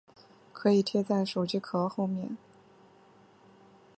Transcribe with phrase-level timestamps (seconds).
[0.51, 2.35] 可以贴在手机壳后面